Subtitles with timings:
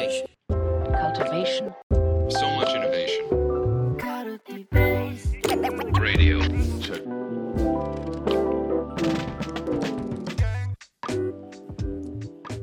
[0.00, 0.26] Cultivation.
[0.48, 1.74] cultivation,
[2.30, 3.28] So much innovation.
[6.00, 6.40] Radio.
[6.80, 7.02] Check.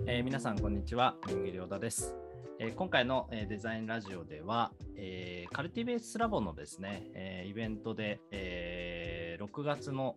[0.08, 1.16] えー皆さん、こんにちは。
[1.28, 2.16] 人気良田です。
[2.60, 10.16] えー今回の、えーデザインラジオでは、えーカルティベースラボのですね、えーイベントで、えー6月の、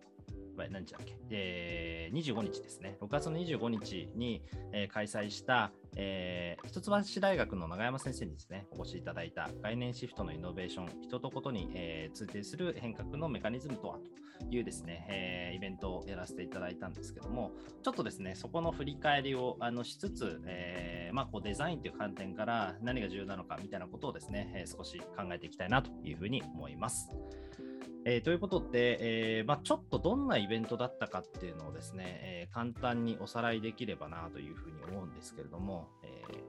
[0.56, 4.42] 何日だっけ、えー25日ですね、6月の25日に、
[4.72, 27.10] えー開催した、えー一橋大学の永山先生にですね、お越しいただいた概念シフトのイノベーション、人とことに、えー通底する変革のメカニズムとはというですね、えーイベントをやらせていただいたんですけども、ちょっとですね、そこの振り返りをあのしつつ、えーまあ、こうデザインという観点から何が重要なのかみたいなことをですね、えー少し考えていきたいなというふうに思います。
[28.06, 36.40] えーということで、えーまあ、ちょっとどんなイベントだったかっていうのをですね、えー簡単におさらいできればなというふうに思うんですけれども、えー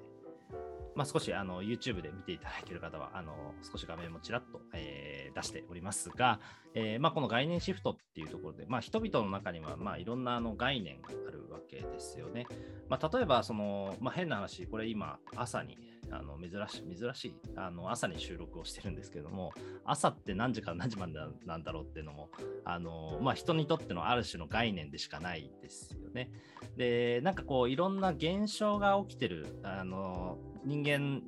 [0.94, 6.40] まあ、少しあの YouTube で見ていただいている方はあの少し画面もちらっと、えー出しておりますが、
[6.73, 12.46] えーまあ、この概念シフトっていうところで、まあ、人々の中にはまあいろんなあの概念があるわけですよね。
[12.90, 15.77] まあ、例えばその、まあ、変な話、これ今朝に
[16.12, 19.51] あの珍しい珍しいあの朝に収録をしてるんですけども
[19.85, 21.13] 朝って何時から何時まで
[21.45, 22.29] なんだろうっていうのも
[22.65, 26.29] あの、まあ、人にとってのある種の概念でしかないですよね。
[26.77, 31.21] でなんかこういろんな現象が起きてるあの人間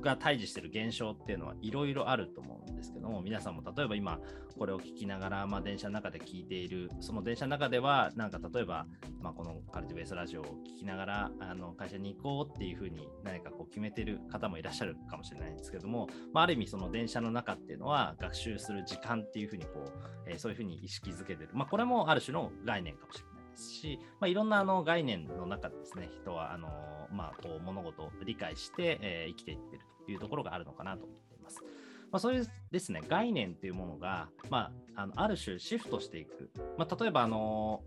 [0.00, 4.18] が対峙してる現象っていうのはいろいろあると思うんですけども皆さんも例えば今
[4.58, 8.86] これを聞きながら、まあ、電車の中で聞いているその電車の中ではなんか例えば、
[9.20, 19.90] まあ、このカルティベースラジオを聞きながらあの会社に行こうっていうふうに何かこう決めてる方もいらっしゃるかもしれないんですけども、まあ、ある意味その電車の中っていうのは学習する時間っていうふうにこう、
[20.26, 23.29] えーそういうふうに意識づけてる、まあ、これもある種の概念かもしれない。
[23.56, 26.68] し、まあ、いろんなあの概念の中でですね人はあの、
[27.12, 31.62] まあ、こう物事を理解して、えー生きていってるというところがあるのかなと思っています。
[32.10, 37.82] まあ、そういうですね概念というものが、まあ、あのある種シフトしていく、まあ、例えばあの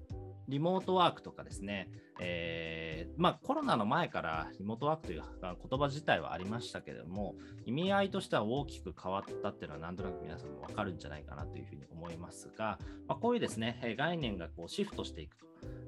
[0.47, 1.89] リモートワークとかですね、
[2.19, 12.77] えーまあ、コロナの前からリモートワークという言葉自体はありましたけれども、意味合いとしては大きく変わったっていうのは、なんとなく皆さんも分かるんじゃないかなというふうに思いますが、
[13.07, 15.45] まあ、こういうですね、概念がこうシフトしていくと。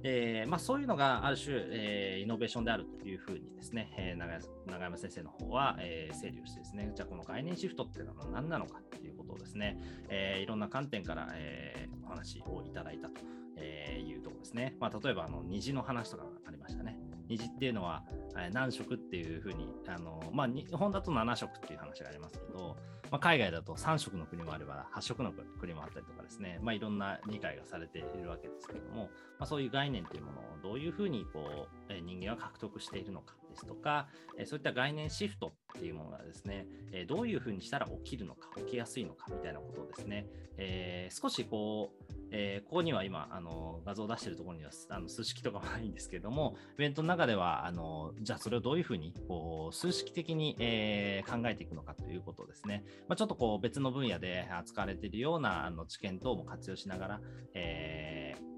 [0.07, 9.79] えーまあ、そういうのがある種、えーイノベーションであるというふうにですね、えー永山先生の方は、えー整理をしてですね、じゃあこの概念シフトっていうのは何なのかということをですね、
[10.09, 13.15] えーいろんな観点から、えーお話をいただいたと
[13.57, 14.75] えーいうところですね。
[14.79, 16.99] まあ、例えばあの虹の話とかがありましたね。
[17.27, 18.03] 虹っていうのは、
[18.51, 22.77] 何色っていうふうに、あのまあ、日本だと7色っていう話がありますけど、
[23.11, 29.09] まあ、海外だと3色の国もあれば8色の国もあったりとかですね、まあ、いろんな理解がされているわけですけども、
[29.39, 33.35] まあ、そういう概念というものをどういうふうにこう、人間は獲得しているのか。
[33.55, 34.07] ですとか、
[34.37, 40.27] えそういった概念シフトっていうものがですね、えどういうふうにしたら起きるのか、起きやすいのかみたいなことをですね、
[40.57, 57.21] えー少しこう、えーここには今、あの画像を出しているところにはあの数式とかもないんですけれども、イベントの中では、あのじゃあそれをどういうふうにこう数式的に、えー考えていくのかということですね、まあ、ちょっとこう別の分野で扱われているようなあの知見等も活用しながら、
[57.53, 58.54] えー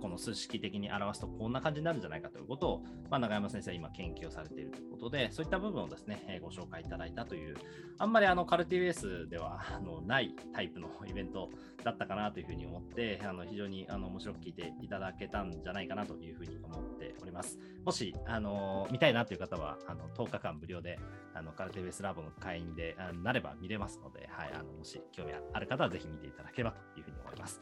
[0.00, 7.56] この数式的に表すとこんな感じになるんじゃないかということを、まあ、永山先生は今研究をされているということで、そういった部分をですね、えご紹介いただいたという、
[7.98, 11.50] あんまりあのカルティベースではあのないタイプのイベント
[11.84, 17.58] だったかなというふうに思って、あの非常にあの面白く聞いていただけたんじゃないかなというふうに思っております。
[17.84, 20.98] もし、あの見たいなという方は、あの10日間無料で
[21.34, 27.60] あのカルティベースラボの会員であなれば見れますので、はい、あのもし興味ある方はぜひ見ていただければというふうに思います。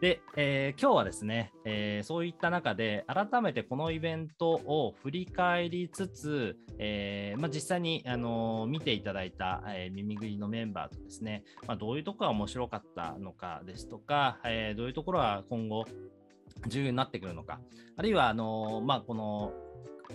[0.00, 15.84] で、えー今日はですね、えーそういった中で、改めてこのイベントを振り返りつつ、えーまあ、実際に、あの見ていただいた、えー耳ぐりのメンバーとですね、まあ、どういうところが面白かったのかですとか、えーどういうところは今後
[16.66, 17.60] 重要になってくるのか、
[17.96, 19.52] あるいはあのまあ、この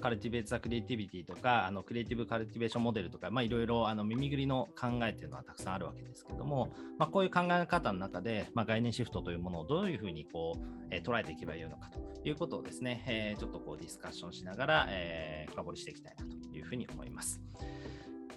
[0.06, 17.42] カルティベーツ・ザ・クリエイティビティとか、あのクリエイティブ・カルティベーションモデルとか、まあ、いろいろあの耳ぐりの考えっていうのはたくさんあるわけですけども、まあ、こういう考え方の中で、まあ、概念シフトというものをどういうふうにこう、えー捉えていけばいいのかということをですね、えーちょっとこうディスカッションしながら、えー深掘りしていきたいなというふうに思います。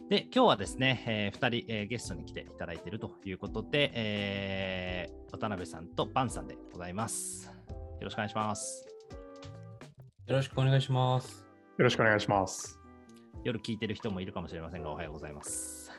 [0.08, 7.46] で、今日はですね、え2人、えーゲストに来ていただいているということで、えー渡辺さんとバンさんでございます。
[7.46, 7.52] よ
[8.00, 8.86] ろしくお願いします。
[10.26, 11.47] よろしくお願いします。
[11.78, 12.80] よろしくお願いします。
[13.44, 15.92] 夜聞いてる人もいるかもしれませんが、おはようございます。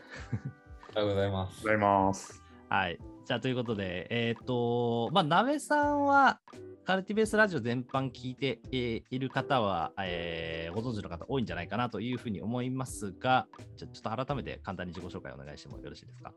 [0.94, 1.64] おはようございます。
[1.64, 2.44] ございます。
[2.68, 3.00] はい。
[3.26, 6.42] じゃあということで、えっ、と、まあ、鍋さんは、
[6.84, 13.48] カルティベースラジオ全般聞いてえーいる方は、えーご存知の方多いんじゃないかなというふうに思いますが、
[13.78, 16.34] じゃあちょっと改めて簡単に自己紹介お願いしてもよろしいですか。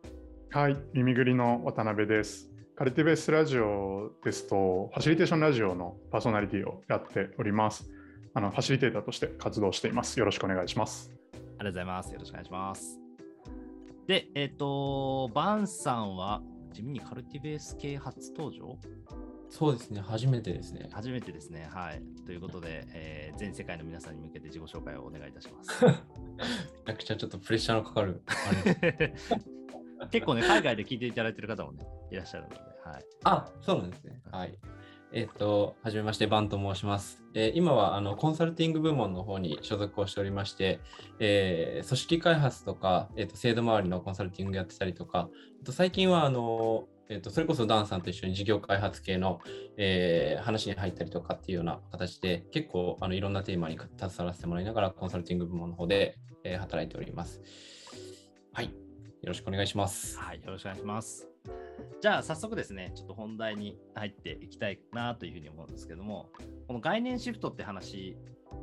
[0.50, 2.48] はい、耳ぐりの渡辺です。
[2.76, 7.90] カルティベースラジオですと、ファシリテーションラジオのパーソナリティをやっております。
[8.34, 10.19] あのファシリテーターとして活動しています。
[10.19, 11.12] よろしくお願いします。
[11.34, 12.12] ありがとうございます。
[12.12, 12.99] よろしくお願いします。
[14.06, 16.43] で、えっ、と、バンさんは、
[16.73, 18.79] 地味にカルティベース系初登場？
[19.50, 20.88] そうですね、初めてですね。
[20.93, 21.69] 初めてですね。
[21.70, 22.02] はい。
[22.25, 25.85] ということで、えー全世界の皆さんに向けて自己紹介をお願いいたします。
[25.85, 28.23] めちゃくちゃちょっとプレッシャーのかかる。
[30.11, 33.05] 結構ね、海外で聞いていただいている方もね、いらっしゃるので、はい。
[33.25, 34.23] あ、そうなんですね。
[34.31, 34.58] はい。
[35.14, 37.23] えっ、と、はじめまして、バンと申します。
[37.35, 40.81] えー今はあのコンサルティング部門の方に所属をしておりまして、
[41.19, 45.29] えー組織開発とか、えー、と制度周りのコンサルティングやってたりとか、
[45.62, 49.41] あと最近はあの、えー、とそれこそダンさんと一緒に事業開発系の、
[49.76, 57.41] えー話に入ったりとかっていうような形で、結構あのいろんなテーマに携わらせてもらいながら、コンサルティング部門の方で、え働いております。
[58.53, 58.64] はい。
[58.67, 58.70] よ
[59.29, 60.19] ろしくお願いします。
[60.19, 61.31] はい、よろしくお願いします。
[62.00, 66.30] じゃあ、早速ですね、ちょっと本題に入っていきたいなというふうに思うんですけども、
[66.66, 68.16] この概念シフトって話、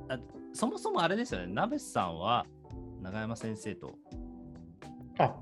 [0.09, 0.19] あ
[0.53, 2.45] そもそもあれですよね、ナベスさんは
[3.01, 3.95] 永山先生と、
[5.19, 5.35] あ、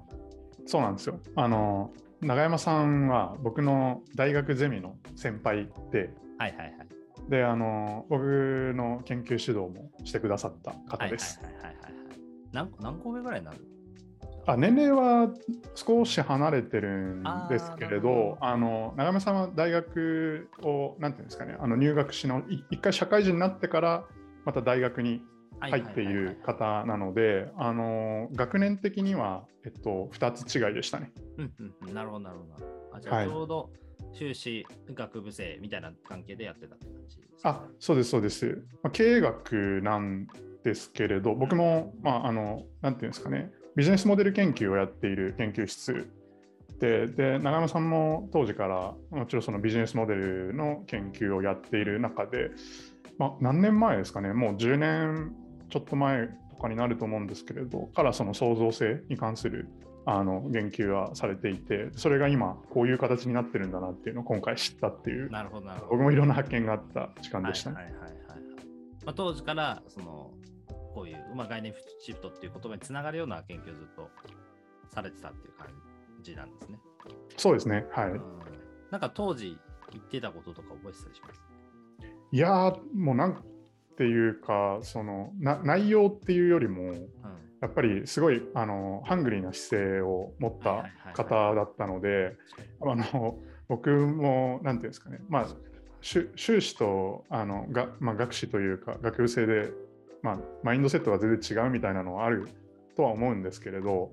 [0.65, 1.19] そうなんですよ。
[1.35, 1.91] あの
[2.21, 7.29] 永山さんは僕の大学ゼミの先輩で、はいはいはい。
[7.29, 8.23] で、あの僕
[8.75, 11.39] の研究指導もしてくださった方です。
[11.43, 11.93] はいはいはいはいはい。
[12.51, 13.59] 何個何個上ぐらいになる？
[14.47, 15.29] あ年齢は
[15.75, 24.05] 少し離れてるんですけれど、あの長山さんは大学を、なんていうんですかね、あの入学しの、い一回社会人になってから、
[24.45, 25.21] また大学に
[25.59, 31.11] 入っている方なので、あの学年的には、えっと、2つ違いでしたね。
[31.37, 32.65] うんうんうん、なるほどなるほど。
[32.93, 33.69] あじゃあはいちょうど
[34.13, 38.63] 修士学部生みたいな関係でやってたって感じですあそうです、そうです。
[38.81, 40.27] まあ、経営学なん
[40.63, 46.09] ですけれど、僕も、まあ、あのなんていうんですかね、ビジネスモデル研究をやっている研究室
[46.79, 52.49] で、で長山さんも当時から、もちろんそのビジネスモデルの研究をやっている中で、
[53.19, 55.35] まあ、何年前ですかね、もう10年
[55.69, 59.69] ちょっと前とかになると思うんですけれど、からその創造性に関する
[60.07, 65.91] あの言及はされていて、それが今、こういう形になってるんだなっていうのを今回知ったっていう、なるほどなるほど。
[65.91, 67.75] 僕もいろんな発見があった時間でしたね。
[67.75, 68.37] はいはいはいはいはい
[69.05, 70.31] まあ、当時からその
[70.97, 74.09] こういう、まあ、概念シフトっていう言葉につながるような研究をずっと
[74.89, 75.67] されてたっていう感
[76.23, 76.79] じなんですね。
[77.37, 78.09] そうですね、はい。
[78.09, 78.21] うん。
[78.89, 79.55] なんか当時
[79.91, 81.41] 言ってたこととか覚えてたりします？
[82.31, 83.43] いやー、もうなん
[83.95, 87.09] ていうか、そのな内容っていうよりも、うん。
[87.61, 92.35] やっぱりすごいあのハングリーな姿勢を持った方だったので、
[92.81, 95.47] あの僕も、なんていうんですかね、まあ、
[96.01, 99.71] 修修士とあのが、まあ、学士というか、学部生で、
[100.27, 102.49] まあ、マインドセットが全然違うみたいなのはある
[102.97, 104.11] とは思うんですけれど、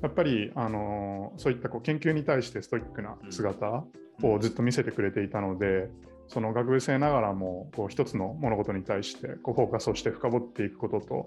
[0.00, 3.84] やっぱりあのそういったこう研究に対してストイックな姿
[4.22, 5.90] をずっと見せてくれていたので、
[6.28, 11.26] その学部生ながらもこう一つの物事に対してこうフォーカスをして深掘っていくことと、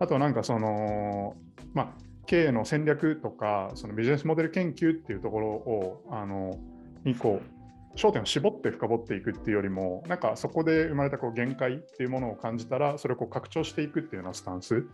[0.00, 1.34] あとはなんかその、
[1.72, 1.88] まあ、
[2.26, 6.58] 経営の戦略とかそのビジネスモデル研究っていうところをあの
[7.04, 7.55] にこう
[7.96, 14.86] 焦点を絞って深掘っていくっていうよりもなんかそこで生まれたこう限界っていうものを感じたらそれをこう拡張していくっていうようなスタンス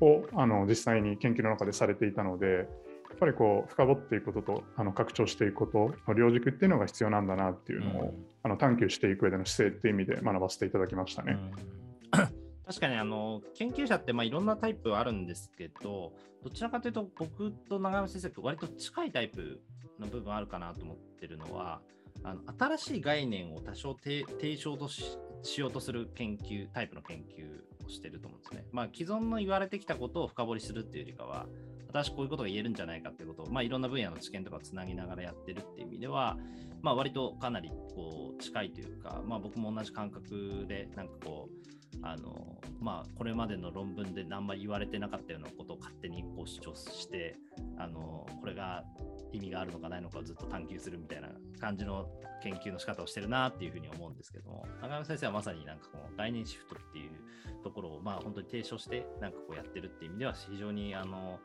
[0.00, 2.62] をあの実際に研究の中でされていたのでや
[3.16, 11.38] っぱりこう深掘っていくこととあの拡張していくことの両軸っていうのが必要なんだなっていうのを、あの探求していく上での姿勢っていう意味で学ばせていただきましたね。
[12.12, 19.60] うん確かにあの研究者ってまあいろんなタイプあるんですけど、どちらかというと僕と永山先生と割と近いタイプ
[19.98, 21.80] の部分あるかなと思ってるのは、
[22.22, 25.18] あの新しい概念を多少提唱とし
[25.58, 28.64] ようとする研究、タイプの研究をしてると思うんですね。
[28.72, 31.46] まあ既存の言われてきたことを深掘りするっていうよりかは、
[31.88, 36.36] 私こういうことが言えるんじゃないかってことを、まあいろんな分野の知見とかをつなぎながらやってるっていう意味では、
[36.82, 47.36] まあ割とかなりこう近いというか、まあ僕も同じ感覚で、なんかこう、あのまあ、これまでの論文であんまり言われてなかったようなことを勝手にこう主張して
[47.78, 48.84] あのこれが
[49.32, 52.06] 意味があるのかないのかをずっと探求するみたいな感じの
[52.42, 57.10] 研究の仕方をしてるなっていうふうに思うんですけども中山先生はまさになんかこの概念シフトっていう
[57.62, 61.40] ところをまあ本当に提唱してなんかこうやってるっていう意味では非常にあの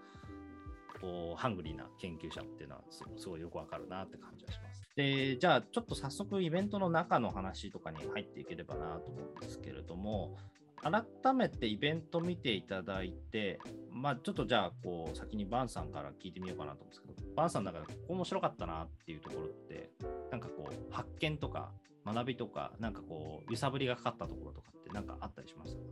[1.01, 4.81] こうハングリーな研究者っていうのはすごいよくわかるなって感じがします。
[4.95, 10.37] で、じゃあちょっと早速イベントの中の話とかに入っていければなと思うんですけれども、
[10.81, 13.59] 改めてイベント見ていただいて、
[13.91, 19.89] まあ、ちょっとじゃあこう先にバンさんから聞いてみようかなと思うんですけど、バンさんの中でここ面白かったなっていうところって、
[20.31, 21.71] なんかこう発見とか
[22.05, 25.85] 学びとか、なんかこう揺さぶりがかかったところとかってなんかあったりしましたか？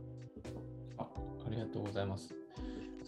[0.98, 1.06] あ
[1.46, 2.34] ありがとうございます。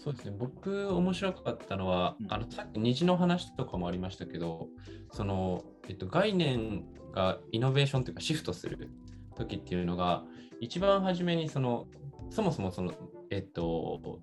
[0.03, 2.33] そうですね、僕、面白かったのは、うん。
[2.33, 4.69] あのさっき虹の話とかもありましたけど、
[5.13, 8.91] その、えっと、概念がイノベーションというかシフトする
[9.37, 10.25] 時っていうのが、
[10.59, 11.87] 一番初めにその、
[12.31, 12.95] そもそもその、
[13.31, 14.21] えっと、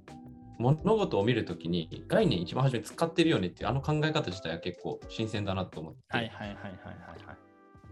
[0.57, 7.37] 物事を見るときに概念一番初めに使ってるよねっていうあの考え方自体は結構新鮮だなと思って、はいはいはいはいはいはい。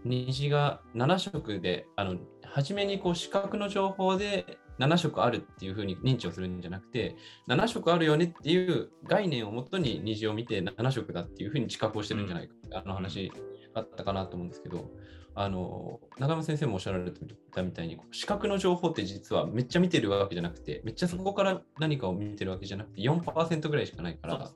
[0.04, 7.16] 虹が7色で、あの初めにこう視覚の情報で7色あるっていうふうに認知をするんじゃなくて、
[7.48, 13.32] 7色あるよねっていう概念をもとに虹を見て7色だっていうふうに知覚をしてるんじゃないか、あの話
[13.74, 14.90] あったかなと思うんですけど、
[15.34, 17.10] あの長山先生もおっしゃられ
[17.52, 24.50] たみたいに、視覚の情報って実はめっちゃ見てるわけじゃなくて、めっちゃそこから何かを見てるわけじゃなくて、4%ぐらいしかないから。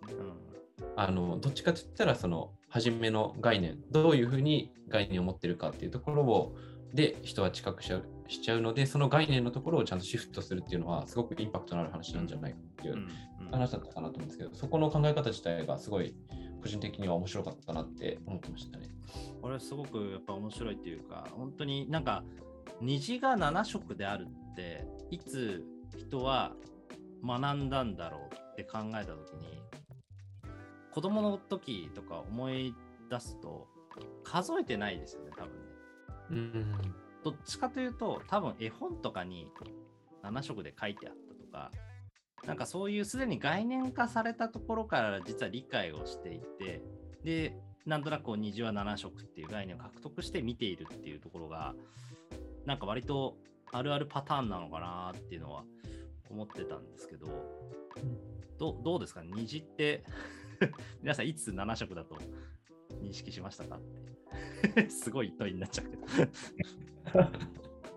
[0.96, 6.56] あのどっちかって言ったらその初めの概念どういうふうに概念を持ってるかっていうところを
[6.92, 13.08] で人は知覚しちゃうしちゃうのでその概念のところをちゃんとシフトするっていうのはすごくインパクトのある話なんじゃないかっていう
[13.50, 16.14] 話だったかなと思うんですけどそこの考え方自体がすごい
[16.62, 18.88] 個人的には面白かったなって思ってましたね。
[19.42, 22.22] これすごくやっぱ面白いっていうか本当になんか
[22.80, 25.64] 虹が7色であるっていつ
[25.96, 26.52] 人は
[27.24, 29.60] 学んだんだろうって考えた時に
[30.92, 32.74] 子供の時とか思い
[33.10, 33.66] 出すと
[34.22, 35.70] 数えてないですよね多分ね。
[36.30, 39.50] うんどっちかというと多分絵本とかに
[40.22, 41.70] 7色で書いてあったとか
[42.46, 46.82] なんかそういうすでに概念化されたところから実は理解をしていて
[47.22, 51.74] でなんとなくこう虹は7色っていう概念を獲得して見ているっていうところが
[52.64, 53.36] なんか割と
[53.72, 55.64] あるあるパターンなのかなっていうのは
[56.30, 57.26] 思ってたんですけど
[58.58, 59.22] どうどうですか？
[59.22, 60.04] 虹って
[61.02, 62.16] 皆さんいつ7色だと
[63.02, 64.19] 認識しましたかって
[64.88, 65.96] すごい問いになっちゃうけ
[67.16, 67.30] ど。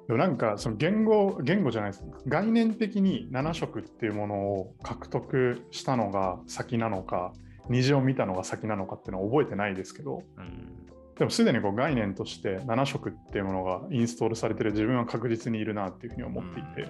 [0.07, 7.31] でもなんかその言語言語じゃないです概念的に7色っていうものを獲得したのが先なのか
[7.69, 10.23] 虹を見たのが先なのかっていうのは覚えてないですけど。
[10.37, 10.83] うん。
[11.17, 16.89] でもすでにこう概念として7色っていうものがインストールされてる自分は確実にいるなっていうふうに思っていて、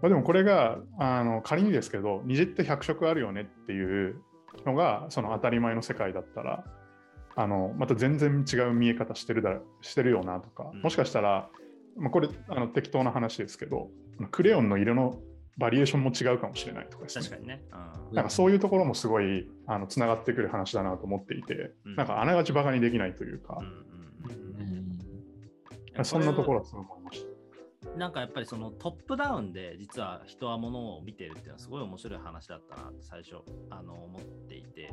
[0.00, 4.22] まあ、でもこれがあの仮にですけど虹って100色あるよねっていう
[4.64, 6.64] のがその当たり前の世界だったら
[7.36, 10.82] あのまた全然違う見え方してるだしてるよなとか、うん。
[10.82, 11.48] もしかしたら、
[11.96, 13.88] まあ、これあの適当な話ですけど
[14.30, 15.18] クレヨンの色の
[15.56, 17.24] バリエーションも違うかもしれないとかですね。
[17.24, 17.62] 確かにね。
[18.08, 18.14] うん。
[18.14, 21.96] なんかそういうところもすごいあのつながってくる話だなと思っていて、うん。
[21.96, 23.58] なんかあながちバカにできないというか。
[23.60, 24.98] うん、うんうん。
[25.96, 26.04] うん。
[26.04, 27.29] そんなところはすごい思いました。
[27.96, 33.36] なんかやっぱりそのトップダウンで実は人はものを見てるっていうのはすごい面白い話だったなって最初
[33.70, 34.88] あの思っていてや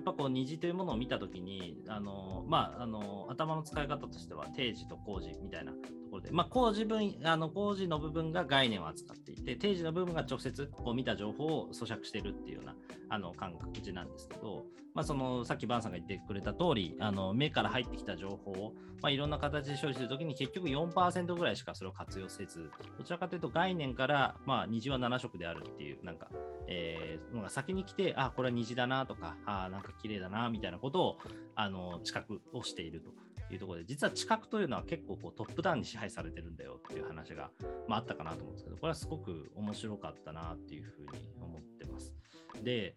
[0.00, 5.78] っぱこう虹というものを見た時にあのまああの頭の使い方としては定時と工事みたいなと
[6.10, 12.74] ころでまあ工事分あの工事の部分が概念を扱っていて定時の部分が直接こう見た情報を咀嚼しているっていうような
[13.10, 14.64] あの感覚値なんですけど、
[14.94, 26.28] まあ、そのさっきバンさんが言ってくれた通りあの目から入ってきた情報を、まあ、いろんな形で処理するときに結局4%ぐらいしかそれを活用せずどちらかというと概念から、まあ、虹は7色であるっていうなんか、
[26.68, 31.18] えーのが先に来てあこれは虹だなとかあなんか綺麗だなみたいなことを
[31.54, 33.10] あの知覚をしていると。
[33.52, 37.50] いうところで実は知覚というのは結構こうトップダウンに支配されてるんだよっていう話が、
[37.88, 41.08] まあ、あったかなと思うんですけどこれはすごく面白かったなっていうふうに
[41.40, 42.14] 思ってます。
[42.62, 42.94] で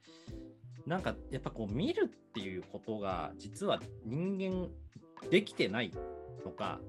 [0.86, 4.70] なんかやっぱこう見るっていうことが実は人間
[5.30, 5.92] できてない
[6.44, 6.80] のか、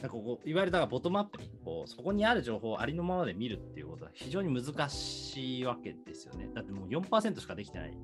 [0.00, 6.50] んかこういわゆるだからボトムアップにこうそこにある情報をありのままで見るっていうことは非常に難しいわけですよね。
[6.54, 7.96] だってもう4%しかできてない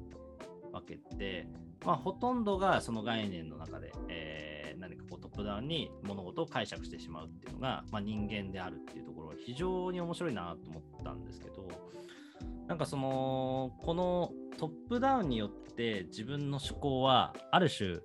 [0.72, 1.46] わけで、
[1.84, 11.68] まあ、ほとんどがその概念の中で、えー何かこうトップダウンに物事を解釈してしまうっていうのが、まあ、人間であるっていうところは非常に面白いなと思ったんですけど、
[12.68, 18.00] なんかそのこのトップダウンによって自分の思考はある種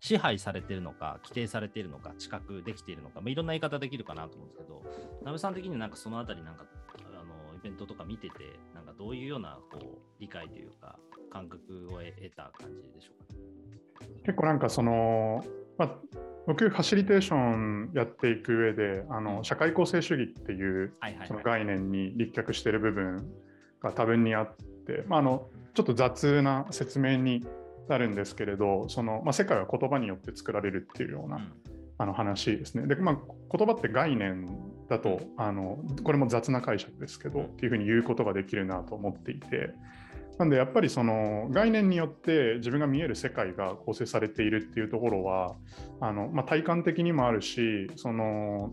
[0.00, 4.82] 支配されているのか規定されているのか知覚できているのか、まあ、いろんな言い方できるかなと思うんですけど
[5.24, 6.66] なべさん的にはなんかそのあたりなんか
[6.98, 8.34] あのイベントとか見てて
[8.74, 10.98] なんかどういうようなこう理解というか
[11.32, 15.42] 感覚を得得た感じでしょうか結構なんかその、
[15.78, 15.90] まあ、
[16.46, 20.92] 僕ファシリテーションやっていく上であの社会構成主義っていう。
[21.26, 23.26] その概念に立脚している部分
[23.84, 27.46] が多分にあって、まあ、あのちょっと雑な説明に
[27.88, 31.52] なるんですけれどその、まあ、世界は言葉によって作られるっていうような、うん。
[31.96, 32.86] あの話ですね。
[32.86, 33.16] で、まあ、
[33.56, 34.48] 言葉って概念
[34.88, 39.70] だとあのこれも雑な解釈ですけどっていうふうに言うことができるなと思っていて。
[40.36, 45.54] なんでやっぱりその概念によって自分が見える世界が構成されているっていうところは
[46.00, 48.72] あの、まあ、体感的にもあるしその、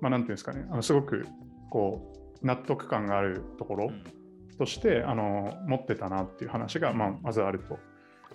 [0.00, 1.26] まあ、なんていうんですかねあのすごく
[1.70, 4.15] こう納得感があるところうん
[4.58, 7.78] としてあの持ってたなっていう話が、まあ、まずあると。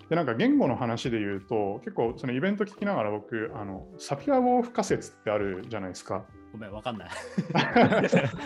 [0.10, 6.26] でなんか言語の話で言うと結構そのイベント聞きながら僕あのサピア・ウォーフ仮説ってあるじゃないですか。
[6.52, 7.10] ごめん、わかんない。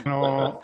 [0.05, 0.61] あの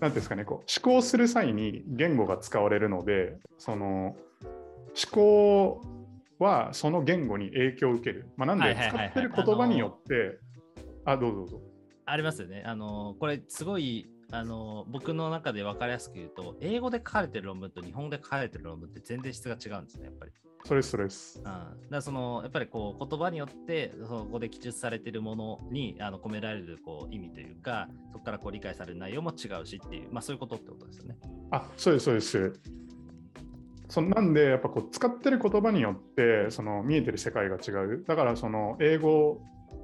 [0.00, 4.16] なんていうんですかねこう思考する際に言語が使われるのでその
[4.96, 5.82] 思考
[6.38, 8.28] はその言語に影響を受ける。
[8.36, 10.38] まあ、なんで使ってる言葉によって、
[11.04, 11.60] あどうぞどうぞ。
[12.04, 12.62] ありますよね。
[12.66, 20.32] あの、これすごい、あの、僕の中で分かりやすく言うと、英語で書かれてる論文と日本語で書かれてる論文って全然質が違うんですね、やっぱり。
[20.66, 21.44] それですそれですうん、。
[21.44, 31.16] だからそのやっぱりこう言葉によってそこで記述されているものにあの込められるこう意味というかそこからこう理解される内容も違うしっていう、まあ、そういうことってことですよね。
[31.52, 32.60] あそうですそうです。
[33.88, 38.04] そなんでやっぱこう使ってる言葉によってその見えてる世界が違う。
[38.04, 39.40] だからその英語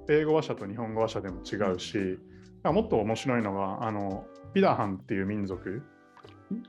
[0.08, 1.78] 英語話者と日本語話者でも違うし、だから
[2.64, 5.82] もっと面白いのがあのピダハンっていう民族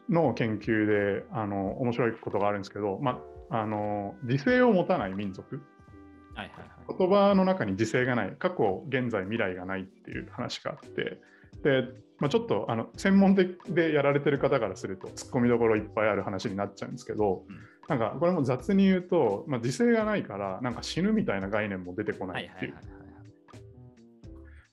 [0.09, 3.19] の研究であの面白いことがあるんですけど、ま
[3.49, 5.61] あ、あの時勢を持たない民族
[6.35, 6.97] はいはいはい。
[6.97, 11.19] 言葉の中に時勢がない過去現在未来がないっていう話があって
[11.63, 11.87] で、
[12.19, 17.55] まあ、ちょっとあの専門的でやられてる方からするとツッコミどころいっぱいある話になっちゃうんですけど、うん
[17.87, 23.02] なんかこれも雑に言うと、まあ、時勢がないからなんか死ぬみたいな概念も出てこなはいいっていうはいはいはい。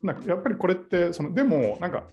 [0.02, 2.04] なんかやっぱりこれってそのでもなんか、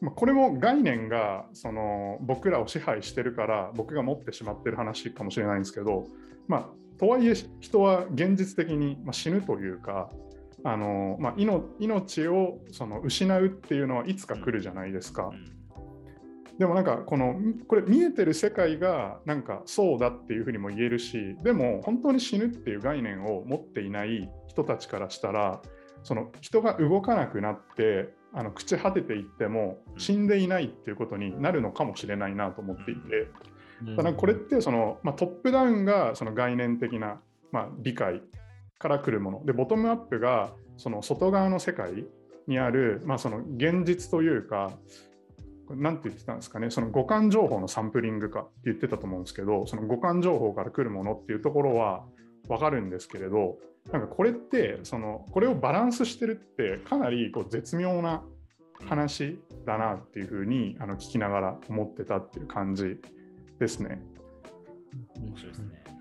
[0.00, 6.04] まあ、これも概念がその僕らを支配してるから僕が持ってしまってる話かもしれないんですけど、
[6.46, 10.10] まあ、とはいえ人は現実的にまあ死ぬというか
[10.64, 15.30] あの、まあ、命命をその失うっていうのはいつか来るじゃないですか。
[15.32, 15.58] うん
[16.58, 17.36] でもなんかこの
[17.68, 25.62] これ見えてる世界がなんかそうだっていうふうにも言えるしでも本当に死ぬっていう概念を持っていない人たちからしたら
[26.02, 30.00] その人が動かなくなってあの朽ち果てていってもうん。
[30.00, 33.00] 死んでいないっていうことになるのかもしれないなと思っていて、
[33.86, 33.96] うん。
[33.96, 37.20] だこれってその、まあ、トップダウンがその概念的な、
[37.52, 38.22] まあ、理解
[38.78, 39.44] から来るもの。
[39.44, 42.04] でボトムアップがその外側の世界
[42.46, 44.72] にある、まあ、その現実というか
[45.66, 46.70] これなんて言ってたんですかね。
[46.70, 52.04] その五感情報のサンプリングかって言ってたと思うんですけどその五感情報から来るものっていうところは
[52.48, 53.58] 分かるんですけれど
[53.92, 58.22] なんかこれってそのこれをバランスしてるってかなりこう絶妙な
[58.86, 63.00] 話だなっていうふうにあの聞きながら思ってたっていう感じ
[63.58, 64.00] ですね。
[65.16, 65.84] 面白いですね。
[65.92, 65.98] うん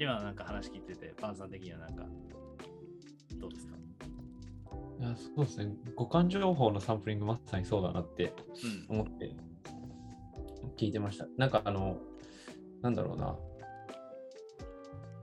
[0.00, 2.06] 今なんか話聞いてて、パンさん的にはなんか、
[3.34, 3.74] どうですか？
[5.00, 5.74] いやそうですね。
[5.96, 8.32] 五感情報のサンプリングまさにそうだなって
[8.88, 9.00] うん。
[9.00, 9.34] 思って
[10.76, 11.26] 聞いてました。
[11.36, 11.98] なんかあの、
[12.80, 13.36] なんだろうな。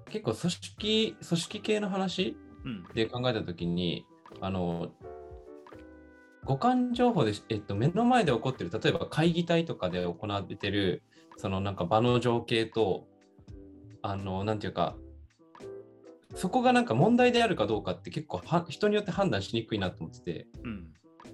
[0.09, 2.83] 結構組織、組織系の話うん。
[2.93, 4.05] で考えたときに、
[4.41, 4.91] あの、
[6.45, 11.03] 五感情報で、えっと、目の前で起こってる、例えば会議体とかで行われてる、
[11.37, 13.07] そのなんか場の情景と、
[14.01, 14.95] あの、なんていうか、
[16.35, 20.87] そこがなんか問題であるかどうかって結構は人によって判断しにくいなと思ってて、うん。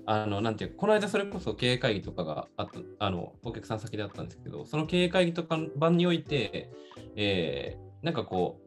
[0.06, 6.70] あの、なんていうか、この間それこそ経営会議とかがあった、あの、お客さん先であったんですけど、その経営会議とかの場において、
[7.16, 8.60] えーなんかこ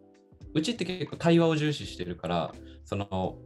[0.55, 3.37] う、うちって結構対話を重視してるから、その、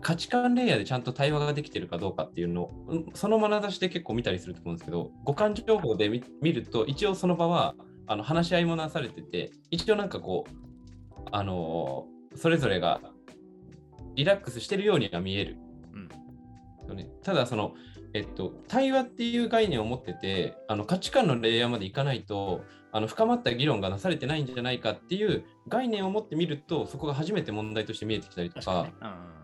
[0.00, 7.74] 価値観レイヤーでちゃんと対話ができてるかどうかっていうのを、うんその眼差しで結構見たりすると思うんですけど、五感情報で見見ると、一応その場は
[8.06, 10.52] あの話し合いもなされてて、一応なんかこう、
[11.32, 13.00] あのーそれぞれが
[14.14, 15.56] リラックスしてるようには見える。
[15.92, 16.88] うん。
[16.88, 17.74] よね、ただその、
[18.14, 28.86] えっと、対話っていう概念を持っててあの価値観のレイヤーまでいかないとあの深まった議論がなされてないんじゃないかっていう概念を持ってみるとそこが初めて問題として見えてきたりとか。
[29.00, 29.36] うん。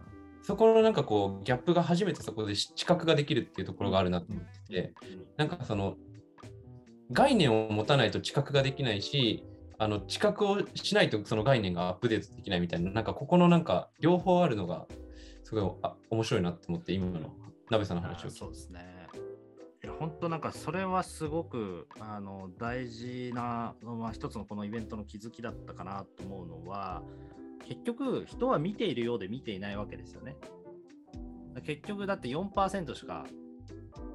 [0.44, 4.94] そこのなんかこうギャップが初めてそこで知覚ができるっていうところがあるなと思ってて、
[5.36, 5.94] なんかその
[7.12, 9.44] 概念を持たないと知覚ができないし
[9.78, 14.86] あの知覚をしないとその概念がアップデートできないみたいななんかここのなんか両方あるのが
[15.44, 17.34] すごいあ面白いなって思って今の
[17.72, 19.08] 鍋さんの話をそうですね。
[19.82, 27.02] いや本当なんかそれはすごくあの大事な、まあ、一つのこのイベントの気づきだったかなと思うのは
[27.66, 30.36] 結局人は見ているようで見ていないわけですよね。
[31.64, 33.24] 結局だって4%しか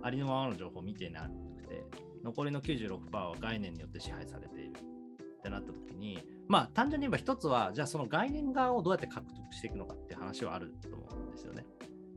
[0.03, 1.83] ありのままの情報を見ていなくて
[2.23, 4.73] 残りの96%は概念によって支配されている。
[5.37, 11.65] ってなった時に、まあ単純に言えば一つは、じゃあその概念側をどうやって獲得していくのかっていう話はあると思うんですよね。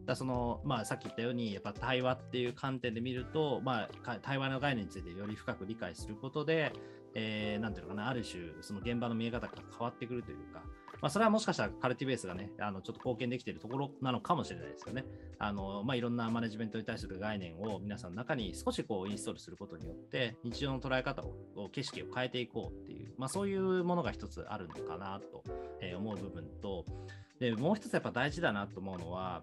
[0.07, 6.73] だそのまあ、さっき言ったように、やっぱ対話っていう観点で見ると、まあ、対話の概念についてより深く理解することで、
[7.15, 10.63] えーなんていうのかな、ある種、その現場の見え方が変わってくるというか、
[11.01, 15.05] まあ、それはもしかしたらカルティベースがね、あのちょっと貢献できているところなのかもしれないですよね。
[15.39, 25.43] あのまあ、いろんなマネジメントに対する概念を皆さんの中に少しこうインストールすることによって、日常の捉え方を、景色を変えていこうっていう、まあ、そういうものが一つあるのかなと
[25.97, 26.85] 思う部分と、
[27.39, 29.43] でもう一つやっぱ大事だなと思うのは、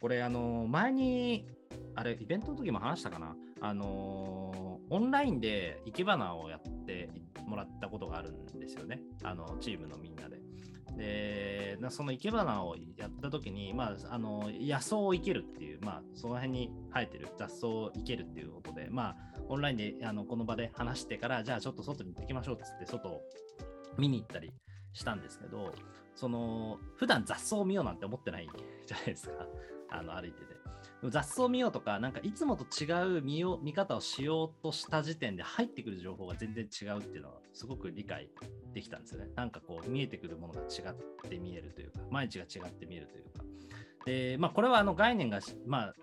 [0.00, 1.46] これ、あの前に、
[1.94, 7.10] あれ、イベントの時も話したかな、あのオンラインで生け花をやって
[7.46, 10.40] もらったことがあるんですよね、あのチームのみんなで。
[10.96, 19.16] で、その生け花をやった時に、まあ、あの野草を生けるっていう、まあ、その辺に生えてる雑草を生けるっていうことで、まあ、
[19.48, 23.22] オンラインであのこの場で話してから、じゃあちょっと外に行ってきましょうっつって、外を
[23.98, 24.52] 見に行ったり
[24.92, 25.72] したんですけど、
[26.14, 28.48] その普段雑草を見ようなんて思ってない
[28.86, 29.46] じゃないですか、
[29.90, 30.60] あの歩いてて。
[31.08, 38.28] 雑草見ようとか、なんかいつもと違う見よ見方をしようとした時点で入ってくる情報が全然違うっていうのはすごく理解
[38.74, 39.30] できたんですよね。
[39.34, 43.44] なんかこう見えてくるものが違って見えるというか、毎日が違って見えるというか。
[44.04, 45.94] で、まあこれはあの概念が、まあ、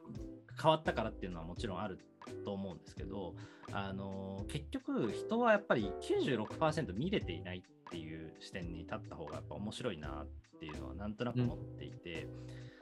[0.60, 2.00] 変わったからっていうのはもちろんある
[2.44, 3.36] と思うんですけど、
[3.72, 10.28] あの結局人はやっぱり96%見れていないっていう視点に立った方がやっぱ面白いなっ
[10.60, 12.28] ていうのはなんとなく思っていて、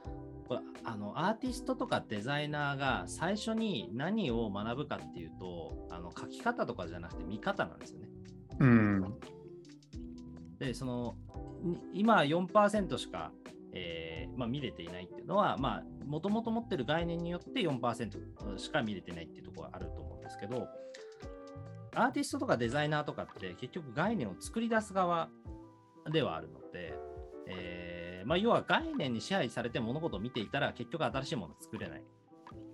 [0.04, 0.35] これ
[0.84, 8.08] あのアーティストとかデザイナーが最初に何を学ぶかっていうとあの書き方とかじゃなくて見方なんですよね。
[8.60, 9.14] うん。
[10.58, 11.16] でその
[11.62, 13.32] に今4%しか、
[13.72, 15.58] えーまあ、見れていないっていうのは
[16.06, 20.68] もともと持ってる概念によって4%しか見れてないっていうところがあると思うんですけど
[21.94, 25.28] アーティストとかデザイナーとかって結局概念を作り出す側
[26.10, 26.94] ではあるので、
[27.48, 32.02] えーまあ、要は概念に支配されて物事を見ていたら結局新しいものを作れない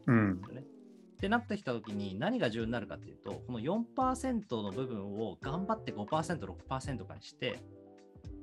[0.06, 0.32] うん。
[0.32, 7.60] ってなってきたときに何が重要になるかっていうと、この4%の部分を頑張って5%、6%かにして、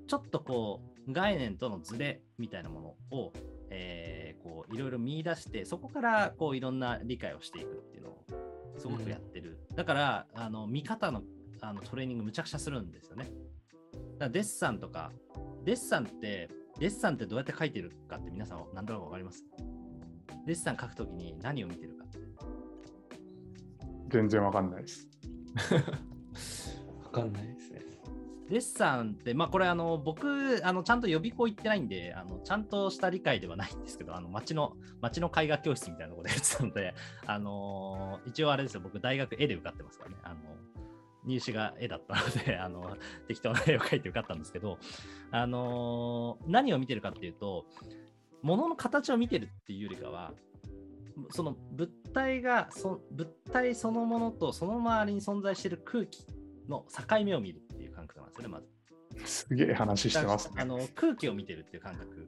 [0.08, 3.34] ちょっとこう概念とのズレみたいなものを、
[3.70, 8.26] えーこういろいろ見出して、そこからこういろんな理解をしていくっていうのを
[8.78, 9.60] すごくやってる。
[9.76, 11.24] だから、あの見方の
[11.62, 13.26] あのトレーニングむちゃくちゃするんですよね。
[13.26, 13.34] だか
[14.20, 15.12] らデッサンとか、
[15.66, 19.44] デッサンって、デッサンってどうやって書いてるかって皆さん何となくわかります？
[20.46, 22.20] デッサン書くときに何を見てるかって。
[24.10, 25.08] 全然わかんないです。
[27.04, 27.82] わかんないですね。
[28.50, 36.96] デッサンって、まあ、これあの僕あのちゃんと予備校行ってないんであのちゃんとした理解ではないんですけどあの町の町の絵画教室みたいなところでやってたので、
[37.28, 40.36] あの一応あれですよ僕大学絵で受かってますからねあの
[41.30, 44.80] 入試が絵だったので あの適当な絵を描いて受かったんですけど、
[45.32, 47.66] あの何を見てるかっていうと
[48.42, 50.34] 物の形を見てるっていうよりかは
[51.32, 56.26] その物体がそ物体そのものとその周りに存在している空気
[56.68, 58.68] の境目を見るっていう感覚なんですよね、まず。
[59.26, 60.62] すげえ話してますね。
[60.62, 62.28] あの空気を見てるっていう感覚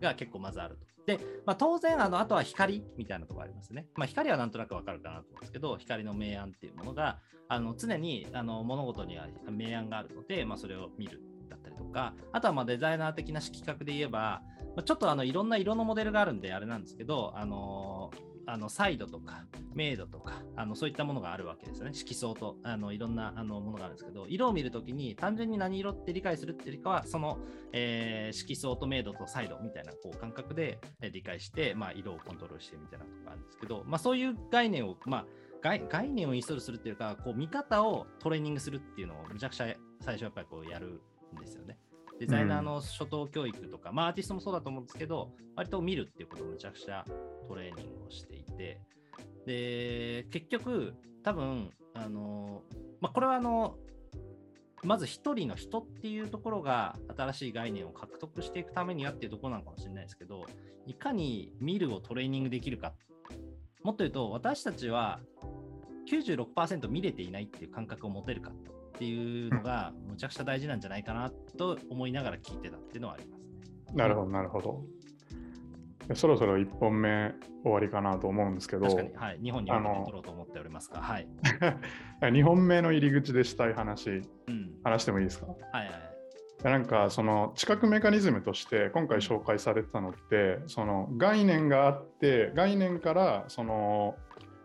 [0.00, 0.91] が結構まずあると。
[1.06, 3.86] で、まあ、当然あの、あとは光みたいなところありますね。
[3.96, 14.42] まあ、光はなんとなくわかるかなと思うんですけど、光の明暗っていうものがあの常にあの物事には明暗があるので、まあ、それを見るだったりとか、あとはまあデザイナー的な色覚で言えば、
[14.76, 18.10] まあ、ちょっとあのいろんな色のモデルがあるんであれなんですけど、あの
[18.46, 21.94] あのサイドとか明度とかあのそういったものがあるわけですよね。
[21.94, 27.38] 色相とあのいろんなあのものがあるんですけど、色を見るときに単純に何色って理解するっていうよりかは、その、
[27.72, 35.26] えー色相と明度とサイドみたいなこう感覚で理解して、まあ、色をコントロールしてみたいなとこあるんですけど、まあ、そういう概念を、まあ、
[35.60, 39.66] 概概念をインストールするっていうか、こう見方をトレーニングするっていうのをむちゃくちゃ
[40.00, 41.00] 最初やっぱりこうやる
[41.36, 41.78] んですよね。
[42.20, 47.04] デザイナーの初等教育とか、まあアーティストもそうだと思うんですけど、割と見るっていうことをむちゃくちゃ
[47.48, 48.80] トレーニングをしていて、
[49.46, 52.62] で、結局、多分、あの、
[53.00, 53.76] まあこれはあの、
[54.84, 60.44] まず一人の人っていうところが新しい概念を獲得していくためにはっていうところなのかもしれないですけど、
[60.86, 62.92] いかに見るをトレーニングできるか。
[63.84, 65.20] もっと言うと、私たちは
[66.10, 68.52] 96%見れていないっていう感覚を持てるか
[69.02, 73.48] っていうのがむちゃくちゃ大事なんじゃないかなと思いながら聞いてたっていうのはありますね。
[73.94, 74.84] なるほど、なるほど。
[76.06, 77.34] でそろそろ1本目
[77.64, 81.26] 終わりかなと思うんですけど、確かに、はい、日本において取ろうと思っておりますが、はい。
[82.20, 84.70] 2 本目の入り口でしたい話、うん。
[84.84, 85.46] 話してもいいですか？
[85.46, 85.88] はいはい。
[86.62, 94.14] でなんかその知覚メカニズムとして今回紹介されてたのってその概念があって概念からその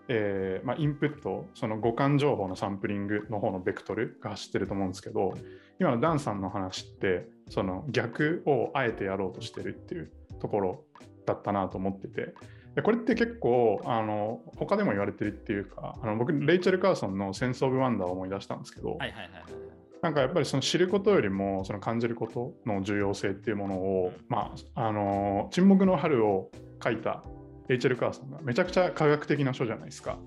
[0.10, 5.34] えーまあ、インプット、その五感情報のサンプリングの方のベクトルが走ってると思うんですけど、
[5.80, 10.84] 今のダンさんの話って、その逆をあえてやろうとしてるっていうところ
[11.26, 12.34] だったなと思ってて、
[12.76, 19.78] でこれって結構あの他でも言われてるっていうか、あの僕、レイチェル・カーソンのセンス・オブ・ワンダーを思い出したんですけど、はいはいはいはい。
[20.02, 26.52] なんかやっぱりその知ることよりもその感じることの重要性っていうものを、まあ、あの沈黙の春を
[26.84, 27.24] 書いた
[27.68, 30.18] レイチェル・カーソンがめちゃくちゃ科学的な書じゃないですか。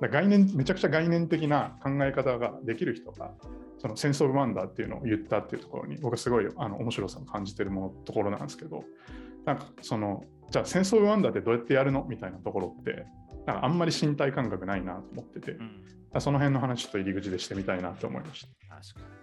[0.00, 3.32] だ概念めちゃくちゃ概念的な考え方ができる人が
[3.78, 8.84] そのセンス・オブ・ワンダーっていうのを言ったっていうところに僕はすごいあの面白さを感じてるものところなんですけど
[9.44, 13.04] なんかそのじゃあセンス・オブ・ワンダーってどうやってやるのみたいなところって
[13.46, 15.84] なんかあんまり身体感覚ないなと思ってて、うん
[16.18, 19.19] その辺の話ちょっと入り口でしてみたいなと思いました。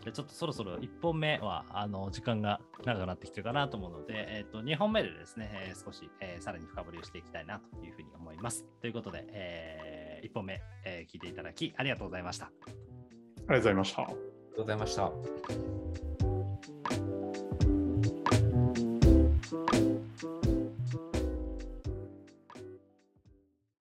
[0.00, 0.10] 確かに。
[0.10, 8.64] でちょっとそろそろ1本目はあの時間が長くなってきてるかなと思うので、えー、と2本目でですね、えー少し、えーさらに深掘りをしていきたいなというふうに思います。
[8.80, 12.46] ということで、え1本目、えー聞いていただきありがとうございました。
[12.46, 14.02] ありがとうございました。
[14.02, 14.24] ありがと
[14.56, 16.19] うございました。